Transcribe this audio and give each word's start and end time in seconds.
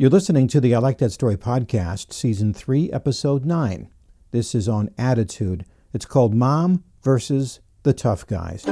You're 0.00 0.10
listening 0.10 0.46
to 0.48 0.60
the 0.60 0.76
I 0.76 0.78
Like 0.78 0.98
That 0.98 1.10
Story 1.10 1.36
podcast, 1.36 2.12
season 2.12 2.54
3, 2.54 2.92
episode 2.92 3.44
9. 3.44 3.90
This 4.30 4.54
is 4.54 4.68
on 4.68 4.90
attitude. 4.96 5.64
It's 5.92 6.06
called 6.06 6.36
Mom 6.36 6.84
versus 7.02 7.58
the 7.82 7.92
Tough 7.92 8.24
Guys. 8.28 8.62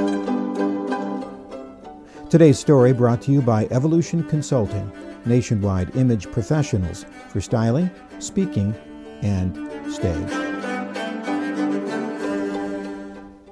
Today's 2.29 2.57
story 2.57 2.93
brought 2.93 3.21
to 3.23 3.33
you 3.33 3.41
by 3.41 3.67
Evolution 3.71 4.23
Consulting, 4.23 4.89
nationwide 5.25 5.93
image 5.97 6.31
professionals 6.31 7.05
for 7.27 7.41
styling, 7.41 7.91
speaking, 8.19 8.73
and 9.21 9.53
stage. 9.91 10.31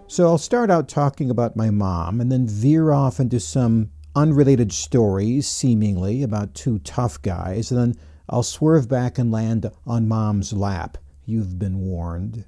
So 0.07 0.27
I'll 0.27 0.37
start 0.37 0.71
out 0.71 0.87
talking 0.87 1.29
about 1.29 1.57
my 1.57 1.71
mom 1.71 2.21
and 2.21 2.31
then 2.31 2.47
veer 2.47 2.93
off 2.93 3.19
into 3.19 3.41
some 3.41 3.91
unrelated 4.15 4.71
stories, 4.71 5.47
seemingly, 5.47 6.23
about 6.23 6.53
two 6.53 6.79
tough 6.79 7.21
guys, 7.21 7.71
and 7.71 7.79
then 7.79 7.95
I'll 8.29 8.43
swerve 8.43 8.87
back 8.87 9.17
and 9.19 9.31
land 9.31 9.69
on 9.85 10.07
mom's 10.07 10.53
lap. 10.53 10.97
You've 11.25 11.59
been 11.59 11.79
warned. 11.79 12.45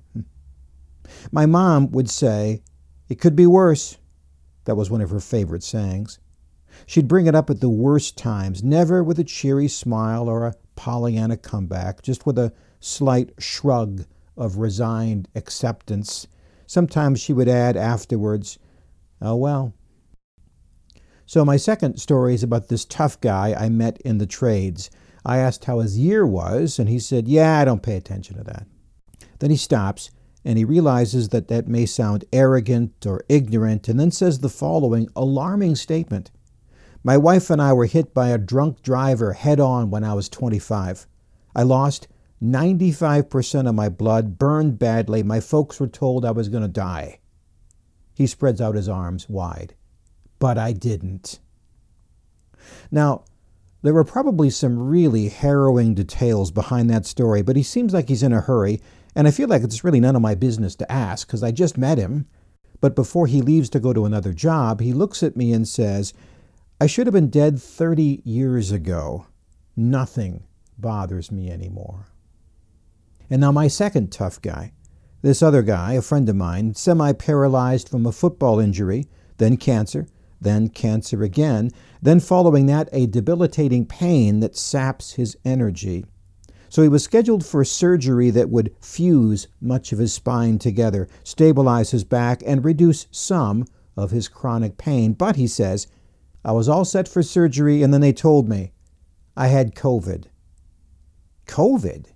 My 1.32 1.46
mom 1.46 1.92
would 1.92 2.10
say, 2.10 2.64
It 3.10 3.20
could 3.20 3.36
be 3.36 3.48
worse. 3.48 3.98
That 4.66 4.76
was 4.76 4.90
one 4.90 5.02
of 5.02 5.10
her 5.10 5.20
favorite 5.20 5.64
sayings. 5.64 6.20
She'd 6.86 7.08
bring 7.08 7.28
it 7.28 7.36
up 7.36 7.50
at 7.50 7.62
the 7.62 7.70
worst 7.70 8.18
times, 8.18 8.64
never 8.64 9.04
with 9.04 9.18
a 9.20 9.24
cheery 9.24 9.68
smile 9.68 10.28
or 10.28 10.46
a 10.46 10.56
Pollyanna 10.76 11.38
comeback, 11.38 12.02
just 12.02 12.26
with 12.26 12.38
a 12.38 12.54
slight 12.80 13.32
shrug 13.40 14.06
of 14.36 14.58
resigned 14.58 15.28
acceptance. 15.36 16.28
Sometimes 16.68 17.20
she 17.20 17.34
would 17.34 17.48
add 17.48 17.76
afterwards, 17.76 18.60
Oh 19.22 19.36
well, 19.36 19.74
so, 21.30 21.44
my 21.44 21.58
second 21.58 22.00
story 22.00 22.34
is 22.34 22.42
about 22.42 22.70
this 22.70 22.86
tough 22.86 23.20
guy 23.20 23.54
I 23.54 23.68
met 23.68 24.00
in 24.00 24.18
the 24.18 24.26
trades. 24.26 24.90
I 25.26 25.40
asked 25.40 25.66
how 25.66 25.80
his 25.80 26.00
year 26.00 26.26
was, 26.26 26.80
and 26.80 26.88
he 26.88 27.00
said, 27.00 27.28
Yeah, 27.28 27.60
I 27.60 27.66
don't 27.66 27.84
pay 27.84 27.98
attention 27.98 28.38
to 28.38 28.46
that. 28.46 28.66
Then 29.40 29.52
he 29.52 29.58
stops 29.58 30.10
and 30.46 30.58
he 30.58 30.64
realizes 30.64 31.30
that 31.30 31.50
that 31.50 31.68
may 31.68 31.86
sound 31.86 32.24
arrogant 32.32 33.06
or 33.06 33.26
ignorant, 33.28 33.90
and 33.90 34.00
then 34.00 34.12
says 34.12 34.40
the 34.40 34.48
following 34.48 35.10
alarming 35.18 35.76
statement 35.76 36.32
My 37.04 37.18
wife 37.18 37.50
and 37.50 37.62
I 37.62 37.74
were 37.74 37.88
hit 37.88 38.14
by 38.14 38.30
a 38.30 38.38
drunk 38.38 38.82
driver 38.82 39.34
head 39.34 39.60
on 39.60 39.90
when 39.90 40.06
I 40.06 40.14
was 40.14 40.30
25. 40.30 41.08
I 41.54 41.64
lost 41.64 42.08
95% 42.42 43.68
of 43.68 43.76
my 43.76 43.90
blood, 43.90 44.38
burned 44.38 44.80
badly. 44.80 45.24
My 45.24 45.42
folks 45.42 45.82
were 45.82 45.88
told 45.88 46.24
I 46.24 46.32
was 46.32 46.48
going 46.48 46.64
to 46.64 46.70
die. 46.70 47.20
He 48.14 48.28
spreads 48.28 48.62
out 48.62 48.76
his 48.76 48.88
arms 48.88 49.28
wide 49.28 49.76
but 50.40 50.58
I 50.58 50.74
didn't. 50.74 51.40
Now, 52.92 53.24
there 53.82 53.94
were 53.94 54.04
probably 54.04 54.50
some 54.50 54.80
really 54.80 55.30
harrowing 55.30 55.94
details 55.94 56.52
behind 56.52 56.90
that 56.90 57.06
story, 57.06 57.42
but 57.42 57.56
he 57.56 57.64
seems 57.64 57.94
like 57.94 58.10
he's 58.10 58.24
in 58.24 58.34
a 58.34 58.42
hurry, 58.42 58.82
and 59.16 59.28
I 59.28 59.32
feel 59.32 59.48
like 59.48 59.64
it's 59.64 59.84
really 59.84 60.00
none 60.00 60.16
of 60.16 60.22
my 60.22 60.36
business 60.36 60.76
to 60.76 60.92
ask 60.92 61.28
because 61.28 61.44
I 61.44 61.52
just 61.52 61.78
met 61.78 61.98
him. 61.98 62.28
But 62.80 62.96
before 62.96 63.28
he 63.28 63.42
leaves 63.42 63.70
to 63.72 63.80
go 63.80 63.94
to 63.94 64.06
another 64.06 64.34
job, 64.34 64.82
he 64.82 64.94
looks 64.94 65.24
at 65.24 65.38
me 65.38 65.52
and 65.54 65.68
says, 65.68 66.14
I 66.80 66.86
should 66.86 67.08
have 67.08 67.14
been 67.14 67.30
dead 67.30 67.60
30 67.62 68.22
years 68.24 68.72
ago. 68.72 69.26
Nothing 69.76 70.44
bothers 70.78 71.32
me 71.32 71.50
anymore. 71.50 72.08
And 73.30 73.42
now, 73.42 73.52
my 73.52 73.68
second 73.68 74.12
tough 74.12 74.42
guy. 74.42 74.74
This 75.24 75.42
other 75.42 75.64
guy, 75.64 75.94
a 75.94 76.02
friend 76.02 76.30
of 76.30 76.36
mine, 76.36 76.76
semi 76.76 77.12
paralyzed 77.14 77.90
from 77.90 78.06
a 78.06 78.12
football 78.12 78.60
injury, 78.60 79.08
then 79.38 79.58
cancer, 79.58 80.08
then 80.40 80.70
cancer 80.70 81.24
again, 81.24 81.72
then 82.02 82.20
following 82.20 82.66
that, 82.68 82.90
a 82.92 83.08
debilitating 83.08 83.86
pain 83.86 84.40
that 84.40 84.56
saps 84.56 85.14
his 85.14 85.38
energy. 85.44 86.06
So 86.70 86.82
he 86.82 86.90
was 86.90 87.04
scheduled 87.04 87.46
for 87.46 87.64
surgery 87.64 88.30
that 88.32 88.50
would 88.50 88.76
fuse 88.82 89.48
much 89.62 89.92
of 89.92 90.00
his 90.00 90.14
spine 90.14 90.60
together, 90.60 91.08
stabilize 91.24 91.92
his 91.92 92.04
back, 92.04 92.44
and 92.46 92.64
reduce 92.64 93.08
some 93.10 93.66
of 93.96 94.12
his 94.12 94.28
chronic 94.28 94.78
pain. 94.78 95.14
But 95.14 95.38
he 95.38 95.48
says, 95.48 95.88
I 96.44 96.52
was 96.52 96.70
all 96.70 96.86
set 96.86 97.08
for 97.08 97.24
surgery, 97.24 97.82
and 97.82 97.94
then 97.94 98.02
they 98.02 98.14
told 98.14 98.48
me 98.48 98.72
I 99.36 99.48
had 99.48 99.76
COVID. 99.76 100.26
COVID? 101.46 102.08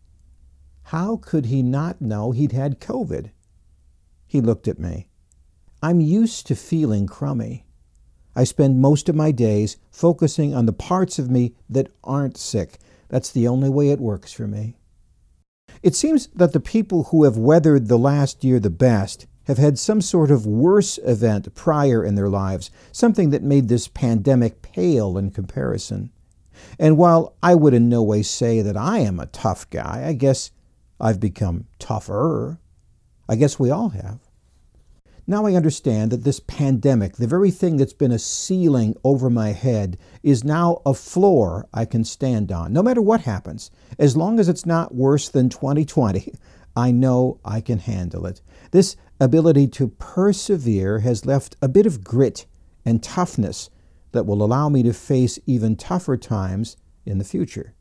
How 0.84 1.16
could 1.18 1.46
he 1.46 1.64
not 1.64 2.02
know 2.02 2.32
he'd 2.32 2.52
had 2.52 2.82
COVID? 2.82 3.32
He 4.28 4.42
looked 4.42 4.68
at 4.68 4.80
me. 4.80 5.08
I'm 5.82 6.02
used 6.02 6.46
to 6.48 6.56
feeling 6.56 7.08
crummy. 7.08 7.66
I 8.36 8.44
spend 8.44 8.80
most 8.80 9.10
of 9.10 9.16
my 9.16 9.32
days 9.32 9.78
focusing 9.92 10.54
on 10.54 10.66
the 10.66 10.74
parts 10.74 11.20
of 11.20 11.30
me 11.30 11.54
that 11.70 11.92
aren't 12.04 12.38
sick. 12.38 12.78
That's 13.10 13.32
the 13.32 13.48
only 13.48 13.70
way 13.70 13.90
it 13.90 14.00
works 14.00 14.32
for 14.32 14.48
me. 14.48 14.78
It 15.84 15.96
seems 15.96 16.28
that 16.28 16.54
the 16.54 16.60
people 16.60 17.06
who 17.06 17.24
have 17.24 17.38
weathered 17.38 17.88
the 17.88 17.98
last 17.98 18.44
year 18.44 18.60
the 18.60 18.70
best 18.70 19.28
have 19.46 19.58
had 19.58 19.80
some 19.80 20.02
sort 20.02 20.32
of 20.32 20.46
worse 20.46 21.00
event 21.04 21.54
prior 21.56 22.06
in 22.06 22.16
their 22.16 22.30
lives, 22.30 22.70
something 22.92 23.32
that 23.32 23.44
made 23.44 23.68
this 23.68 23.88
pandemic 23.88 24.62
pale 24.62 25.18
in 25.18 25.32
comparison. 25.32 26.12
And 26.80 26.98
while 26.98 27.36
I 27.42 27.56
would 27.56 27.74
in 27.74 27.90
no 27.90 28.04
way 28.04 28.22
say 28.22 28.62
that 28.62 28.78
I 28.78 29.00
am 29.00 29.20
a 29.20 29.26
tough 29.26 29.70
guy, 29.70 30.04
I 30.06 30.14
guess 30.14 30.52
I've 31.00 31.20
become 31.20 31.66
tougher. 31.80 32.60
I 33.28 33.36
guess 33.36 33.60
we 33.60 33.72
all 33.72 33.90
have. 33.90 34.20
Now 35.32 35.46
I 35.46 35.54
understand 35.56 36.12
that 36.12 36.26
this 36.26 36.42
pandemic, 36.42 37.16
the 37.16 37.26
very 37.26 37.52
thing 37.52 37.78
that's 37.78 37.94
been 37.94 38.12
a 38.12 38.20
ceiling 38.20 38.98
over 39.02 39.30
my 39.30 39.54
head, 39.54 39.98
is 40.24 40.44
now 40.44 40.82
a 40.86 40.94
floor 40.94 41.70
I 41.74 41.86
can 41.86 42.04
stand 42.04 42.52
on. 42.52 42.74
No 42.74 42.84
matter 42.84 43.02
what 43.02 43.22
happens, 43.22 43.72
as 43.98 44.18
long 44.18 44.42
as 44.42 44.50
it's 44.50 44.66
not 44.66 44.94
worse 44.94 45.30
than 45.30 45.48
2020, 45.48 46.34
I 46.76 46.92
know 46.92 47.40
I 47.46 47.62
can 47.62 47.80
handle 47.80 48.26
it. 48.26 48.42
This 48.72 48.98
ability 49.22 49.70
to 49.70 49.88
persevere 49.88 51.00
has 51.00 51.26
left 51.26 51.56
a 51.62 51.70
bit 51.70 51.86
of 51.86 52.04
grit 52.04 52.46
and 52.84 53.02
toughness 53.02 53.70
that 54.12 54.26
will 54.26 54.44
allow 54.44 54.68
me 54.68 54.84
to 54.84 54.92
face 54.92 55.40
even 55.46 55.78
tougher 55.78 56.18
times 56.18 56.76
in 57.06 57.20
the 57.20 57.24
future. 57.24 57.74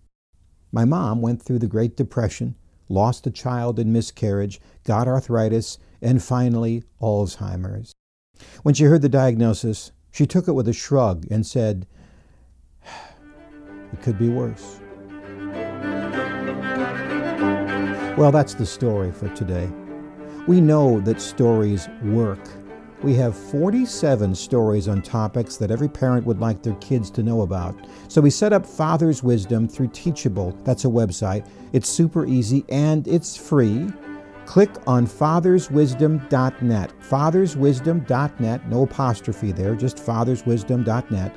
My 0.71 0.85
mom 0.85 1.21
went 1.21 1.43
through 1.43 1.59
the 1.59 1.67
Great 1.67 1.97
Depression, 1.97 2.55
lost 2.91 3.27
a 3.27 3.31
child 3.31 3.79
in 3.79 3.93
miscarriage, 3.93 4.61
got 4.85 5.09
arthritis, 5.09 5.79
and 6.03 6.23
finally 6.23 6.83
Alzheimer's. 7.01 7.95
When 8.63 8.75
she 8.75 8.85
heard 8.85 9.03
the 9.03 9.09
diagnosis, 9.09 9.93
she 10.11 10.27
took 10.27 10.49
it 10.49 10.53
with 10.53 10.69
a 10.69 10.73
shrug 10.73 11.27
and 11.31 11.47
said, 11.47 11.87
It 13.93 14.03
could 14.03 14.19
be 14.19 14.29
worse. 14.29 14.81
Well, 18.17 18.33
that's 18.33 18.55
the 18.55 18.67
story 18.67 19.13
for 19.13 19.29
today. 19.31 19.71
We 20.47 20.61
know 20.61 21.01
that 21.01 21.21
stories 21.21 21.89
work. 22.03 22.41
We 23.03 23.15
have 23.15 23.35
47 23.35 24.35
stories 24.35 24.87
on 24.87 25.01
topics 25.01 25.57
that 25.57 25.71
every 25.71 25.89
parent 25.89 26.27
would 26.27 26.39
like 26.39 26.63
their 26.63 26.75
kids 26.75 27.11
to 27.13 27.23
know 27.23 27.43
about. 27.43 27.75
So 28.09 28.21
we 28.21 28.31
set 28.31 28.53
up 28.53 28.67
Father's 28.67 29.23
Wisdom 29.23 29.67
through 29.69 29.89
Teachable. 29.89 30.55
That's 30.65 30.85
a 30.85 30.89
website. 30.89 31.47
It's 31.73 31.89
super 31.89 32.27
easy 32.27 32.65
and 32.69 33.09
it's 33.09 33.37
free 33.37 33.91
click 34.51 34.71
on 34.85 35.07
fatherswisdom.net. 35.07 36.93
Fatherswisdom.net, 37.09 38.69
no 38.69 38.83
apostrophe 38.83 39.53
there, 39.53 39.77
just 39.77 39.99
fatherswisdom.net. 39.99 41.37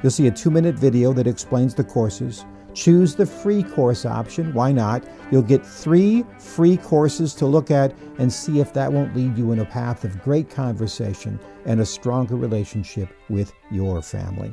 You'll 0.00 0.12
see 0.12 0.28
a 0.28 0.30
two 0.30 0.52
minute 0.52 0.76
video 0.76 1.12
that 1.14 1.26
explains 1.26 1.74
the 1.74 1.82
courses. 1.82 2.44
Choose 2.74 3.14
the 3.14 3.26
free 3.26 3.62
course 3.62 4.04
option. 4.04 4.52
Why 4.52 4.72
not? 4.72 5.04
You'll 5.30 5.42
get 5.42 5.64
three 5.64 6.24
free 6.38 6.76
courses 6.76 7.34
to 7.36 7.46
look 7.46 7.70
at 7.70 7.94
and 8.18 8.32
see 8.32 8.60
if 8.60 8.72
that 8.74 8.92
won't 8.92 9.16
lead 9.16 9.38
you 9.38 9.52
in 9.52 9.60
a 9.60 9.64
path 9.64 10.04
of 10.04 10.22
great 10.22 10.50
conversation 10.50 11.38
and 11.64 11.80
a 11.80 11.86
stronger 11.86 12.36
relationship 12.36 13.08
with 13.28 13.52
your 13.70 14.02
family. 14.02 14.52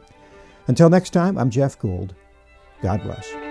Until 0.68 0.90
next 0.90 1.10
time, 1.10 1.38
I'm 1.38 1.50
Jeff 1.50 1.78
Gould. 1.78 2.16
God 2.82 3.02
bless. 3.04 3.51